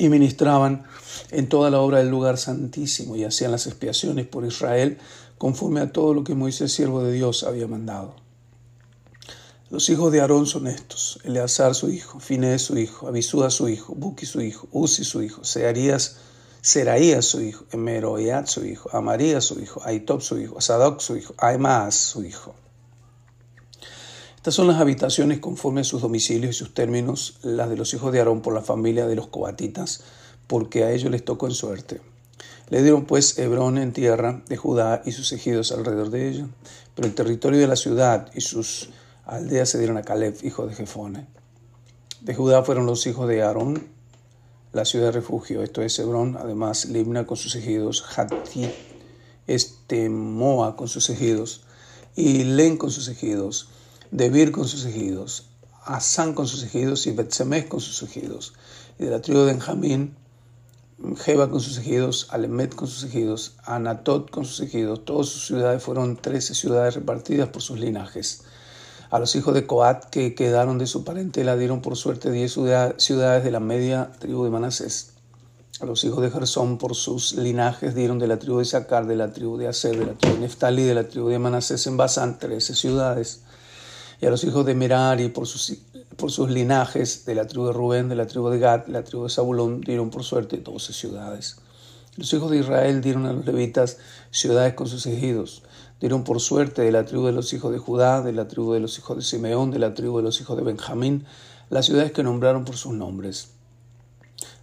y 0.00 0.08
ministraban 0.08 0.84
en 1.30 1.48
toda 1.48 1.70
la 1.70 1.80
obra 1.80 1.98
del 1.98 2.08
lugar 2.08 2.38
santísimo 2.38 3.16
y 3.16 3.24
hacían 3.24 3.52
las 3.52 3.66
expiaciones 3.66 4.26
por 4.26 4.44
Israel 4.44 4.98
conforme 5.38 5.80
a 5.80 5.92
todo 5.92 6.14
lo 6.14 6.24
que 6.24 6.34
Moisés, 6.34 6.72
siervo 6.72 7.02
de 7.02 7.12
Dios, 7.12 7.44
había 7.44 7.66
mandado. 7.66 8.14
Los 9.68 9.88
hijos 9.88 10.10
de 10.10 10.20
Aarón 10.20 10.46
son 10.46 10.66
estos, 10.66 11.20
Eleazar 11.22 11.74
su 11.74 11.90
hijo, 11.90 12.18
Finés 12.18 12.62
su 12.62 12.76
hijo, 12.76 13.06
Abisúa 13.06 13.50
su 13.50 13.68
hijo, 13.68 13.94
Buki 13.94 14.26
su 14.26 14.40
hijo, 14.40 14.68
Uzi 14.72 15.04
su 15.04 15.22
hijo, 15.22 15.44
Searías, 15.44 16.16
Seraías 16.60 17.26
su 17.26 17.40
hijo, 17.40 17.64
Emeroiat 17.70 18.46
su 18.46 18.64
hijo, 18.64 18.90
Amarías 18.92 19.44
su 19.44 19.60
hijo, 19.60 19.80
Aitob 19.84 20.22
su 20.22 20.38
hijo, 20.40 20.60
Sadoc 20.60 21.00
su 21.00 21.16
hijo, 21.16 21.34
Aimaas 21.38 21.94
su 21.94 22.24
hijo. 22.24 22.54
Estas 24.40 24.54
son 24.54 24.68
las 24.68 24.80
habitaciones 24.80 25.38
conforme 25.38 25.82
a 25.82 25.84
sus 25.84 26.00
domicilios 26.00 26.56
y 26.56 26.58
sus 26.58 26.72
términos, 26.72 27.36
las 27.42 27.68
de 27.68 27.76
los 27.76 27.92
hijos 27.92 28.10
de 28.10 28.20
Aarón 28.20 28.40
por 28.40 28.54
la 28.54 28.62
familia 28.62 29.06
de 29.06 29.14
los 29.14 29.26
cobatitas, 29.26 30.02
porque 30.46 30.82
a 30.82 30.92
ellos 30.92 31.10
les 31.10 31.26
tocó 31.26 31.46
en 31.46 31.52
suerte. 31.52 32.00
Le 32.70 32.80
dieron 32.82 33.04
pues 33.04 33.38
Hebrón 33.38 33.76
en 33.76 33.92
tierra 33.92 34.42
de 34.48 34.56
Judá 34.56 35.02
y 35.04 35.12
sus 35.12 35.30
ejidos 35.32 35.72
alrededor 35.72 36.08
de 36.08 36.30
ella, 36.30 36.46
pero 36.94 37.06
el 37.06 37.14
territorio 37.14 37.60
de 37.60 37.66
la 37.66 37.76
ciudad 37.76 38.30
y 38.34 38.40
sus 38.40 38.88
aldea 39.26 39.66
se 39.66 39.76
dieron 39.76 39.98
a 39.98 40.04
Caleb, 40.04 40.34
hijo 40.42 40.66
de 40.66 40.74
Jefone. 40.74 41.26
De 42.22 42.34
Judá 42.34 42.64
fueron 42.64 42.86
los 42.86 43.06
hijos 43.06 43.28
de 43.28 43.42
Aarón, 43.42 43.88
la 44.72 44.86
ciudad 44.86 45.08
de 45.08 45.12
refugio, 45.12 45.62
esto 45.62 45.82
es 45.82 45.98
Hebrón, 45.98 46.38
además 46.40 46.86
Libna 46.86 47.26
con 47.26 47.36
sus 47.36 47.56
ejidos, 47.56 48.06
Hatit, 48.16 48.70
Estemoa 49.46 50.76
con 50.76 50.88
sus 50.88 51.10
ejidos, 51.10 51.64
y 52.16 52.44
Len 52.44 52.78
con 52.78 52.90
sus 52.90 53.08
ejidos, 53.08 53.68
Debir 54.10 54.50
con 54.50 54.66
sus 54.66 54.84
ejidos, 54.86 55.46
Asán 55.84 56.34
con 56.34 56.48
sus 56.48 56.64
ejidos 56.64 57.06
y 57.06 57.12
Betsemes 57.12 57.66
con 57.66 57.80
sus 57.80 58.02
ejidos. 58.02 58.54
Y 58.98 59.04
de 59.04 59.10
la 59.10 59.22
tribu 59.22 59.40
de 59.40 59.52
Benjamín, 59.52 60.16
Jeba 61.16 61.48
con 61.48 61.60
sus 61.60 61.78
ejidos, 61.78 62.26
Alemet 62.30 62.74
con 62.74 62.88
sus 62.88 63.04
ejidos, 63.04 63.54
Anatot 63.64 64.28
con 64.30 64.44
sus 64.44 64.60
ejidos. 64.60 65.04
Todas 65.04 65.28
sus 65.28 65.46
ciudades 65.46 65.82
fueron 65.82 66.16
trece 66.16 66.54
ciudades 66.54 66.94
repartidas 66.94 67.48
por 67.50 67.62
sus 67.62 67.78
linajes. 67.78 68.42
A 69.10 69.18
los 69.20 69.34
hijos 69.36 69.54
de 69.54 69.66
Coat 69.66 70.04
que 70.06 70.34
quedaron 70.34 70.78
de 70.78 70.86
su 70.86 71.04
parentela 71.04 71.56
dieron 71.56 71.80
por 71.80 71.96
suerte 71.96 72.32
diez 72.32 72.52
ciudades 72.52 73.44
de 73.44 73.50
la 73.50 73.60
media 73.60 74.10
tribu 74.18 74.44
de 74.44 74.50
Manasés. 74.50 75.12
A 75.80 75.86
los 75.86 76.04
hijos 76.04 76.20
de 76.22 76.30
Gersón 76.30 76.78
por 76.78 76.94
sus 76.96 77.34
linajes 77.34 77.94
dieron 77.94 78.18
de 78.18 78.26
la 78.26 78.38
tribu 78.40 78.58
de 78.58 78.64
Sacar, 78.64 79.06
de 79.06 79.16
la 79.16 79.32
tribu 79.32 79.56
de 79.56 79.68
Aser, 79.68 79.96
de 79.96 80.04
la 80.04 80.14
tribu 80.14 80.34
de 80.34 80.40
Neftali, 80.40 80.82
de 80.82 80.94
la 80.94 81.08
tribu 81.08 81.28
de 81.28 81.38
Manasés 81.38 81.86
en 81.86 81.96
Basán, 81.96 82.38
trece 82.38 82.74
ciudades. 82.74 83.42
Y 84.20 84.26
a 84.26 84.30
los 84.30 84.44
hijos 84.44 84.66
de 84.66 84.74
Merari 84.74 85.28
por 85.28 85.46
sus, 85.46 85.78
por 86.16 86.30
sus 86.30 86.50
linajes 86.50 87.24
de 87.24 87.34
la 87.34 87.46
tribu 87.46 87.66
de 87.66 87.72
Rubén, 87.72 88.08
de 88.08 88.16
la 88.16 88.26
tribu 88.26 88.50
de 88.50 88.58
Gad, 88.58 88.86
de 88.86 88.92
la 88.92 89.04
tribu 89.04 89.24
de 89.24 89.30
Zabulón 89.30 89.80
dieron 89.80 90.10
por 90.10 90.24
suerte 90.24 90.58
doce 90.58 90.92
ciudades. 90.92 91.56
Los 92.16 92.32
hijos 92.34 92.50
de 92.50 92.58
Israel 92.58 93.00
dieron 93.00 93.26
a 93.26 93.32
los 93.32 93.46
levitas 93.46 93.98
ciudades 94.30 94.74
con 94.74 94.88
sus 94.88 95.06
ejidos 95.06 95.62
dieron 96.00 96.24
por 96.24 96.40
suerte 96.40 96.82
de 96.82 96.92
la 96.92 97.04
tribu 97.04 97.26
de 97.26 97.32
los 97.32 97.52
hijos 97.52 97.70
de 97.70 97.78
Judá, 97.78 98.22
de 98.22 98.32
la 98.32 98.48
tribu 98.48 98.72
de 98.72 98.80
los 98.80 98.98
hijos 98.98 99.18
de 99.18 99.22
Simeón, 99.22 99.70
de 99.70 99.78
la 99.78 99.94
tribu 99.94 100.16
de 100.16 100.22
los 100.22 100.40
hijos 100.40 100.56
de 100.56 100.64
Benjamín, 100.64 101.26
las 101.68 101.86
ciudades 101.86 102.10
que 102.12 102.22
nombraron 102.22 102.64
por 102.64 102.76
sus 102.76 102.94
nombres. 102.94 103.50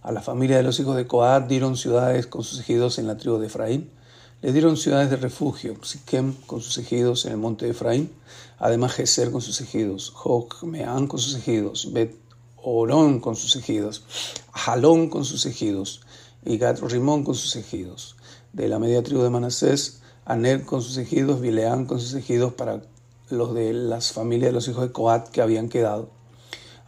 A 0.02 0.10
la 0.10 0.20
familia 0.20 0.56
de 0.56 0.64
los 0.64 0.78
hijos 0.80 0.96
de 0.96 1.06
Coat 1.06 1.46
dieron 1.46 1.76
ciudades 1.76 2.26
con 2.26 2.42
sus 2.42 2.58
ejidos 2.58 2.98
en 2.98 3.06
la 3.06 3.16
tribu 3.16 3.38
de 3.38 3.46
Efraín. 3.46 3.90
Le 4.40 4.52
dieron 4.52 4.76
ciudades 4.76 5.10
de 5.10 5.16
refugio, 5.16 5.74
Siquem 5.82 6.32
con 6.46 6.60
sus 6.60 6.78
ejidos 6.78 7.26
en 7.26 7.32
el 7.32 7.38
monte 7.38 7.64
de 7.64 7.72
Efraín, 7.72 8.12
además 8.58 8.92
Geser 8.92 9.32
con 9.32 9.40
sus 9.40 9.60
ejidos, 9.60 10.10
Jokmeán 10.10 11.08
con 11.08 11.18
sus 11.18 11.34
ejidos, 11.34 11.92
Bet 11.92 12.14
Orón 12.54 13.18
con 13.18 13.34
sus 13.34 13.56
ejidos, 13.56 14.04
Jalón 14.52 15.08
con 15.08 15.24
sus 15.24 15.44
ejidos, 15.44 16.02
y 16.44 16.56
Gat 16.56 16.78
Rimón 16.78 17.24
con 17.24 17.34
sus 17.34 17.56
ejidos. 17.56 18.14
De 18.52 18.68
la 18.68 18.78
media 18.78 19.02
tribu 19.02 19.22
de 19.22 19.30
Manasés, 19.30 20.02
Aner 20.24 20.64
con 20.64 20.82
sus 20.82 20.98
ejidos, 20.98 21.40
Bileán 21.40 21.86
con 21.86 21.98
sus 21.98 22.14
ejidos 22.14 22.52
para 22.52 22.82
los 23.30 23.54
de 23.56 23.72
las 23.72 24.12
familias 24.12 24.50
de 24.50 24.52
los 24.52 24.68
hijos 24.68 24.84
de 24.84 24.92
Coat 24.92 25.30
que 25.30 25.42
habían 25.42 25.68
quedado. 25.68 26.10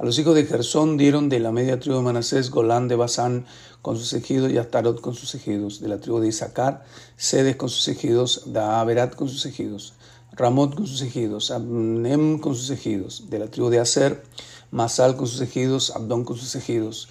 A 0.00 0.04
los 0.06 0.18
hijos 0.18 0.34
de 0.34 0.46
Gersón 0.46 0.96
dieron 0.96 1.28
de 1.28 1.40
la 1.40 1.52
media 1.52 1.78
tribu 1.78 1.98
de 1.98 2.02
Manasés, 2.02 2.50
Golán 2.50 2.88
de 2.88 2.96
Basán 2.96 3.44
con 3.82 3.98
sus 3.98 4.14
ejidos 4.14 4.50
y 4.50 4.56
Astarot 4.56 4.98
con 5.02 5.12
sus 5.12 5.34
ejidos. 5.34 5.78
De 5.82 5.88
la 5.88 6.00
tribu 6.00 6.20
de 6.20 6.28
Isaacar, 6.28 6.86
Sedes 7.18 7.56
con 7.56 7.68
sus 7.68 7.86
ejidos, 7.86 8.44
Daaberat 8.46 9.14
con 9.14 9.28
sus 9.28 9.44
ejidos. 9.44 9.92
Ramot 10.32 10.74
con 10.74 10.86
sus 10.86 11.02
ejidos, 11.02 11.50
Abnem 11.50 12.38
con 12.38 12.54
sus 12.54 12.70
ejidos, 12.70 13.28
de 13.28 13.40
la 13.40 13.48
tribu 13.48 13.68
de 13.68 13.78
Aser, 13.78 14.24
Masal 14.70 15.18
con 15.18 15.26
sus 15.26 15.42
ejidos, 15.42 15.94
Abdón 15.94 16.24
con 16.24 16.38
sus 16.38 16.54
ejidos, 16.54 17.10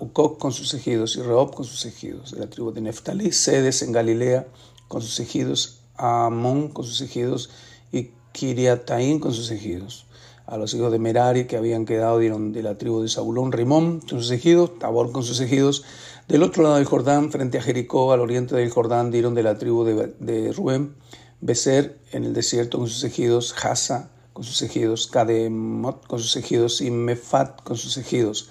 Ukok 0.00 0.40
con 0.40 0.50
sus 0.50 0.74
ejidos 0.74 1.14
y 1.14 1.22
Reob 1.22 1.54
con 1.54 1.66
sus 1.66 1.86
ejidos, 1.86 2.32
de 2.32 2.40
la 2.40 2.50
tribu 2.50 2.72
de 2.72 2.80
Neftalí, 2.80 3.30
Sedes 3.30 3.80
en 3.82 3.92
Galilea 3.92 4.48
con 4.88 5.02
sus 5.02 5.20
ejidos, 5.20 5.82
Amón 5.94 6.70
con 6.70 6.84
sus 6.84 7.00
ejidos 7.00 7.50
y 7.92 8.10
Kiriataín 8.32 9.20
con 9.20 9.32
sus 9.32 9.52
ejidos. 9.52 10.07
A 10.50 10.56
los 10.56 10.72
hijos 10.72 10.90
de 10.90 10.98
Merari 10.98 11.46
que 11.46 11.58
habían 11.58 11.84
quedado 11.84 12.18
dieron 12.18 12.52
de 12.52 12.62
la 12.62 12.78
tribu 12.78 13.02
de 13.02 13.10
Zabulón, 13.10 13.52
Rimón 13.52 14.00
con 14.00 14.20
sus 14.20 14.30
ejidos, 14.30 14.78
Tabor 14.78 15.12
con 15.12 15.22
sus 15.22 15.40
ejidos. 15.40 15.84
Del 16.26 16.42
otro 16.42 16.62
lado 16.62 16.76
del 16.76 16.86
Jordán, 16.86 17.30
frente 17.30 17.58
a 17.58 17.62
Jericó, 17.62 18.14
al 18.14 18.20
oriente 18.20 18.56
del 18.56 18.70
Jordán, 18.70 19.10
dieron 19.10 19.34
de 19.34 19.42
la 19.42 19.58
tribu 19.58 19.84
de, 19.84 20.14
de 20.18 20.50
Rubén, 20.54 20.94
Becer 21.42 22.00
en 22.12 22.24
el 22.24 22.32
desierto 22.32 22.78
con 22.78 22.88
sus 22.88 23.04
ejidos, 23.04 23.54
Hasa 23.62 24.08
con 24.32 24.42
sus 24.42 24.62
ejidos, 24.62 25.06
Kademot 25.08 26.06
con 26.06 26.18
sus 26.18 26.34
ejidos 26.36 26.80
y 26.80 26.90
Mefat 26.90 27.62
con 27.62 27.76
sus 27.76 27.98
ejidos. 27.98 28.48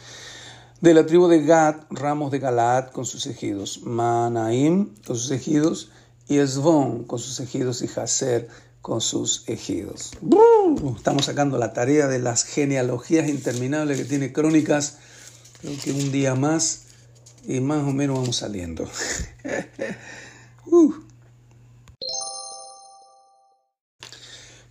De 0.82 0.94
la 0.94 1.08
tribu 1.08 1.27
de 1.27 1.44
Gad, 1.46 1.77
ramos 1.89 2.30
de 2.30 2.38
Galaad 2.38 2.92
con 2.92 3.06
sus 3.06 3.25
ejidos, 3.25 3.82
Manaim 3.82 4.94
con 5.08 5.16
sus 5.16 5.32
ejidos 5.32 5.89
y 6.27 6.38
Esbón 6.38 7.06
con 7.06 7.18
sus 7.18 7.39
ejidos 7.39 7.82
y 7.82 7.89
Haser 8.00 8.50
con 8.88 9.01
sus 9.01 9.44
ejidos. 9.50 10.13
Estamos 10.96 11.25
sacando 11.25 11.58
la 11.58 11.74
tarea 11.74 12.08
de 12.08 12.20
las 12.20 12.46
genealogías 12.46 13.27
interminables 13.27 13.98
que 13.98 14.06
tiene 14.06 14.32
Crónicas. 14.32 15.00
Creo 15.60 15.74
que 15.84 15.91
un 15.91 16.10
día 16.13 16.36
más 16.36 16.84
y 17.46 17.60
más 17.60 17.86
o 17.86 17.91
menos 17.91 18.17
vamos 18.17 18.38
saliendo. 18.38 18.89
uh. 20.67 20.94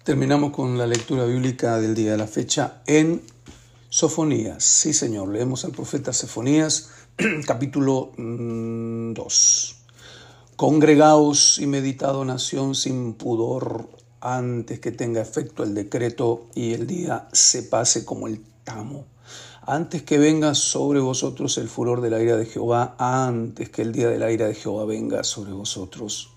Terminamos 0.02 0.50
con 0.52 0.78
la 0.78 0.86
lectura 0.86 1.26
bíblica 1.26 1.78
del 1.78 1.94
día 1.94 2.12
de 2.12 2.16
la 2.16 2.26
fecha 2.26 2.80
en 2.86 3.20
Sofonías. 3.90 4.64
Sí, 4.64 4.94
Señor, 4.94 5.28
leemos 5.28 5.66
al 5.66 5.72
profeta 5.72 6.14
Sofonías, 6.14 6.88
capítulo 7.46 8.12
2. 8.16 8.16
Mm, 8.16 9.12
Congregaos 10.56 11.58
y 11.58 11.66
meditado 11.66 12.24
nación 12.24 12.74
sin 12.74 13.12
pudor 13.12 13.90
antes 14.26 14.80
que 14.80 14.90
tenga 14.92 15.20
efecto 15.20 15.62
el 15.62 15.74
decreto 15.74 16.46
y 16.54 16.74
el 16.74 16.86
día 16.86 17.28
se 17.32 17.62
pase 17.62 18.04
como 18.04 18.26
el 18.26 18.42
tamo. 18.64 19.04
Antes 19.62 20.02
que 20.02 20.18
venga 20.18 20.54
sobre 20.54 21.00
vosotros 21.00 21.58
el 21.58 21.68
furor 21.68 22.00
de 22.00 22.10
la 22.10 22.20
ira 22.20 22.36
de 22.36 22.46
Jehová, 22.46 22.96
antes 22.98 23.68
que 23.70 23.82
el 23.82 23.92
día 23.92 24.08
de 24.08 24.18
la 24.18 24.30
ira 24.32 24.46
de 24.46 24.54
Jehová 24.54 24.84
venga 24.84 25.24
sobre 25.24 25.52
vosotros. 25.52 26.30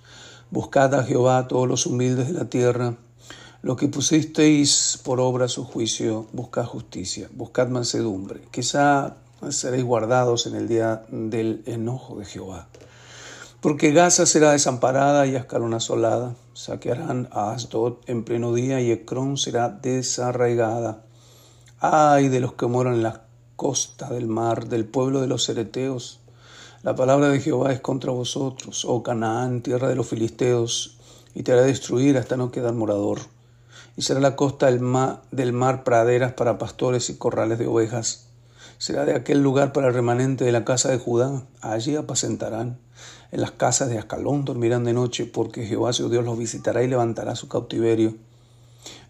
Buscad 0.52 0.94
a 0.96 1.04
Jehová 1.04 1.48
todos 1.48 1.68
los 1.68 1.86
humildes 1.86 2.28
de 2.28 2.34
la 2.34 2.50
tierra 2.50 2.96
lo 3.62 3.76
que 3.76 3.90
pusisteis 3.90 5.00
por 5.04 5.20
obra 5.20 5.50
su 5.50 5.66
juicio, 5.66 6.28
buscad 6.32 6.66
justicia, 6.66 7.30
buscad 7.34 7.68
mansedumbre. 7.68 8.42
Quizá 8.52 9.18
seréis 9.50 9.84
guardados 9.84 10.48
en 10.48 10.56
el 10.56 10.70
día 10.70 11.04
del 11.10 11.64
enojo 11.66 12.18
de 12.20 12.26
Jehová. 12.26 12.70
Porque 13.62 13.92
Gaza 13.92 14.26
será 14.26 14.52
desamparada 14.52 15.28
y 15.28 15.36
Ascalón 15.36 15.74
asolada. 15.74 16.36
Saquearán 16.54 17.28
a 17.32 17.52
Asdod 17.52 17.98
en 18.08 18.24
pleno 18.24 18.54
día 18.54 18.80
y 18.80 18.92
Ecrón 18.92 19.38
será 19.38 19.70
desarraigada. 19.70 21.04
Ay 21.80 22.30
de 22.30 22.40
los 22.40 22.54
que 22.54 22.68
moran 22.68 22.96
en 22.96 23.04
la 23.04 23.24
costa 23.56 24.10
del 24.10 24.28
mar, 24.28 24.68
del 24.70 24.86
pueblo 24.86 25.20
de 25.20 25.28
los 25.28 25.44
cereteos. 25.44 26.22
La 26.84 26.96
palabra 26.96 27.28
de 27.30 27.42
Jehová 27.42 27.74
es 27.74 27.82
contra 27.82 28.12
vosotros, 28.12 28.86
oh 28.86 29.04
Canaán, 29.04 29.62
tierra 29.62 29.90
de 29.90 29.96
los 29.96 30.08
filisteos, 30.08 30.98
y 31.36 31.44
te 31.44 31.52
hará 31.52 31.64
destruir 31.64 32.18
hasta 32.18 32.38
no 32.38 32.52
quedar 32.52 32.74
morador 32.74 33.20
y 34.00 34.02
será 34.02 34.22
la 34.22 34.38
costa 34.38 34.68
del 34.68 34.80
del 35.32 35.52
mar 35.52 35.84
praderas 35.84 36.32
para 36.32 36.58
pastores 36.58 37.10
y 37.10 37.18
corrales 37.18 37.60
de 37.60 37.68
ovejas. 37.68 38.29
Será 38.80 39.04
de 39.04 39.14
aquel 39.14 39.44
lugar 39.44 39.74
para 39.74 39.90
el 39.90 39.94
remanente 39.94 40.46
de 40.46 40.54
la 40.54 40.64
casa 40.64 40.90
de 40.90 40.98
Judá. 40.98 41.44
Allí 41.60 41.98
apacentarán. 41.98 42.80
En 43.30 43.42
las 43.42 43.52
casas 43.52 43.90
de 43.90 43.98
Ascalón 43.98 44.46
dormirán 44.46 44.86
de 44.86 44.94
noche, 44.94 45.26
porque 45.26 45.66
Jehová 45.66 45.92
su 45.92 46.10
Dios 46.10 46.24
los 46.24 46.38
visitará 46.38 46.82
y 46.82 46.88
levantará 46.88 47.36
su 47.36 47.50
cautiverio. 47.50 48.16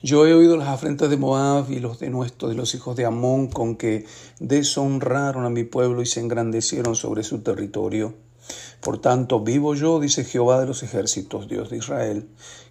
Yo 0.02 0.26
he 0.26 0.34
oído 0.34 0.58
las 0.58 0.70
afrentas 0.70 1.12
de 1.12 1.18
Moab 1.18 1.70
y 1.70 1.80
los 1.80 2.00
denuestos 2.00 2.50
de 2.50 2.56
los 2.56 2.74
hijos 2.74 2.96
de 2.96 3.06
Amón 3.06 3.48
con 3.48 3.76
que 3.76 4.08
deshonraron 4.40 5.46
a 5.46 5.52
mi 5.52 5.66
pueblo 5.66 6.02
y 6.02 6.08
se 6.08 6.20
engrandecieron 6.20 6.96
sobre 6.96 7.22
su 7.22 7.42
territorio. 7.42 8.16
Por 8.82 9.00
tanto, 9.00 9.42
vivo 9.42 9.76
yo, 9.76 10.00
dice 10.00 10.24
Jehová 10.24 10.60
de 10.60 10.66
los 10.66 10.82
ejércitos, 10.82 11.48
Dios 11.48 11.70
de 11.70 11.78
Israel, 11.78 12.28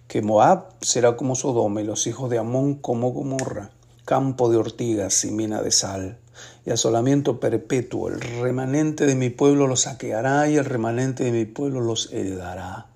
que 0.09 0.21
Moab 0.21 0.65
será 0.81 1.15
como 1.15 1.35
Sodoma 1.35 1.81
y 1.81 1.85
los 1.85 2.07
hijos 2.07 2.29
de 2.29 2.39
Amón 2.39 2.75
como 2.75 3.13
Gomorra, 3.13 3.71
campo 4.03 4.49
de 4.49 4.57
ortigas 4.57 5.23
y 5.23 5.31
mina 5.31 5.61
de 5.61 5.71
sal, 5.71 6.19
y 6.65 6.71
asolamiento 6.71 7.39
perpetuo. 7.39 8.09
El 8.09 8.21
remanente 8.21 9.05
de 9.05 9.15
mi 9.15 9.29
pueblo 9.29 9.67
los 9.67 9.81
saqueará 9.81 10.49
y 10.49 10.57
el 10.57 10.65
remanente 10.65 11.23
de 11.23 11.31
mi 11.31 11.45
pueblo 11.45 11.81
los 11.81 12.11
heredará. 12.11 12.87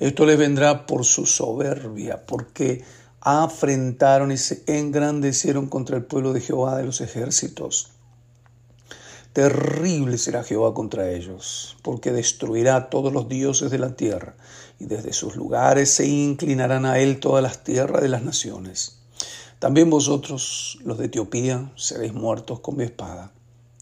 Esto 0.00 0.26
les 0.26 0.38
vendrá 0.38 0.86
por 0.86 1.04
su 1.04 1.26
soberbia, 1.26 2.24
porque 2.24 2.84
afrentaron 3.20 4.30
y 4.30 4.36
se 4.36 4.62
engrandecieron 4.66 5.66
contra 5.66 5.96
el 5.96 6.04
pueblo 6.04 6.32
de 6.32 6.40
Jehová 6.40 6.76
de 6.76 6.84
los 6.84 7.00
ejércitos. 7.00 7.90
Terrible 9.32 10.18
será 10.18 10.42
Jehová 10.44 10.72
contra 10.72 11.10
ellos, 11.10 11.76
porque 11.82 12.12
destruirá 12.12 12.90
todos 12.90 13.12
los 13.12 13.28
dioses 13.28 13.70
de 13.70 13.78
la 13.78 13.94
tierra, 13.94 14.34
y 14.78 14.86
desde 14.86 15.12
sus 15.12 15.36
lugares 15.36 15.90
se 15.90 16.06
inclinarán 16.06 16.86
a 16.86 16.98
él 16.98 17.20
todas 17.20 17.42
las 17.42 17.62
tierras 17.62 18.02
de 18.02 18.08
las 18.08 18.22
naciones. 18.22 18.97
También 19.58 19.90
vosotros, 19.90 20.78
los 20.84 20.98
de 20.98 21.06
Etiopía, 21.06 21.72
seréis 21.76 22.14
muertos 22.14 22.60
con 22.60 22.76
mi 22.76 22.84
espada, 22.84 23.32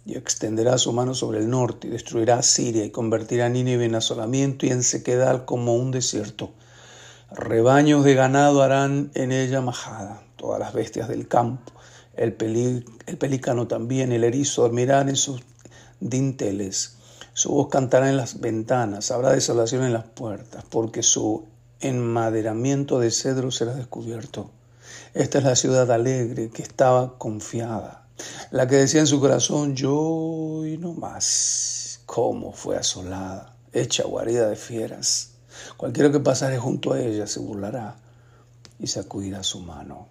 y 0.05 0.17
extenderá 0.17 0.79
su 0.79 0.93
mano 0.93 1.15
sobre 1.15 1.39
el 1.39 1.51
norte, 1.51 1.89
y 1.89 1.91
destruirá 1.91 2.39
a 2.39 2.43
Siria, 2.43 2.85
y 2.85 2.91
convertirá 2.91 3.47
a 3.47 3.49
Nínive 3.49 3.85
en 3.85 3.95
asolamiento 3.95 4.67
y 4.67 4.71
en 4.71 4.83
sequedad 4.83 5.45
como 5.45 5.75
un 5.75 5.91
desierto. 5.91 6.51
Rebaños 7.31 8.05
de 8.05 8.15
ganado 8.15 8.63
harán 8.63 9.11
en 9.15 9.33
ella 9.33 9.61
majada, 9.61 10.23
todas 10.37 10.61
las 10.61 10.73
bestias 10.73 11.09
del 11.09 11.29
campo 11.29 11.73
el, 12.17 12.33
pelícano 12.33 13.67
también, 13.67 14.13
el 14.13 14.25
erizo 14.25 14.63
dormirán 14.63 15.09
en 15.09 15.17
sus 15.17 15.43
dinteles, 16.01 16.97
su 17.35 17.51
voz 17.51 17.69
cantará 17.69 18.09
en 18.09 18.17
las 18.17 18.41
ventanas, 18.41 19.11
habrá 19.11 19.33
desolación 19.33 19.85
en 19.85 19.93
las 19.93 20.05
puertas, 20.05 20.65
porque 20.71 21.03
su 21.03 21.45
enmaderamiento 21.81 22.99
de 22.99 23.11
cedro 23.11 23.51
será 23.51 23.75
descubierto. 23.75 24.51
Esta 25.17 25.39
es 25.39 25.45
la 25.45 25.57
ciudad 25.57 25.91
alegre 25.91 26.51
que 26.51 26.61
estaba 26.61 27.17
confiada, 27.17 28.07
la 28.51 28.69
que 28.69 28.77
decía 28.77 29.01
en 29.01 29.07
su 29.07 29.19
corazón, 29.19 29.75
yo 29.75 30.67
y 30.67 30.77
no 30.77 30.93
más, 30.93 32.01
cómo 32.05 32.53
fue 32.53 32.77
asolada, 32.77 33.57
hecha 33.73 34.05
guarida 34.05 34.47
de 34.47 34.57
fieras. 34.57 35.31
Cualquiera 35.79 36.13
que 36.13 36.21
pasare 36.21 36.59
junto 36.59 36.93
a 36.93 37.01
ella 37.01 37.27
se 37.27 37.41
burlará 37.41 37.97
y 38.79 38.89
sacudirá 38.89 39.43
su 39.43 39.61
mano. 39.61 40.07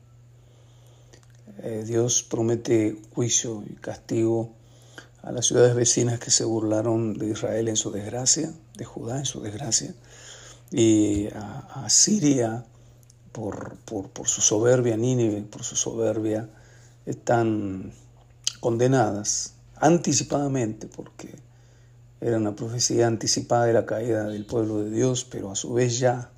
Eh, 1.59 1.83
Dios 1.85 2.23
promete 2.23 2.99
juicio 3.13 3.63
y 3.69 3.75
castigo 3.75 4.53
a 5.21 5.31
las 5.31 5.45
ciudades 5.45 5.75
vecinas 5.75 6.19
que 6.19 6.31
se 6.31 6.45
burlaron 6.45 7.13
de 7.13 7.29
Israel 7.29 7.67
en 7.67 7.75
su 7.75 7.91
desgracia, 7.91 8.51
de 8.75 8.85
Judá 8.85 9.19
en 9.19 9.25
su 9.25 9.39
desgracia, 9.39 9.93
y 10.71 11.27
a, 11.27 11.85
Siria 11.89 12.65
por, 13.35 14.27
su 14.27 14.41
soberbia, 14.41 14.95
Nínive 14.95 15.41
por 15.41 15.63
su 15.63 15.75
soberbia, 15.75 16.49
están 17.05 17.91
condenadas 18.61 19.53
anticipadamente, 19.75 20.87
porque 20.87 21.35
era 22.21 22.37
una 22.37 22.55
profecía 22.55 23.07
anticipada 23.07 23.65
de 23.65 23.73
la 23.73 23.85
caída 23.85 24.29
del 24.29 24.45
pueblo 24.45 24.81
de 24.83 24.89
Dios, 24.89 25.27
pero 25.29 25.51
a 25.51 25.55
su 25.55 25.73
vez 25.73 25.99
ya 25.99 26.31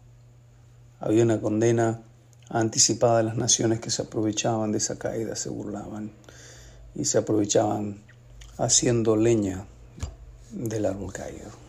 había 0.99 1.23
una 1.23 1.39
condena 1.39 2.01
anticipada 2.49 3.19
de 3.19 3.23
las 3.25 3.37
naciones 3.37 3.79
que 3.79 3.91
se 3.91 4.01
aprovechaban 4.01 4.71
de 4.71 4.79
esa 4.79 4.97
caída, 4.97 5.35
se 5.35 5.49
burlaban 5.49 6.11
y 6.95 7.05
se 7.05 7.19
aprovechaban 7.19 8.01
haciendo 8.57 9.15
leña 9.15 9.67
del 10.51 10.87
árbol 10.87 11.13
caído. 11.13 11.66